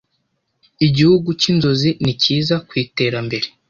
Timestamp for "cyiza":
2.21-2.55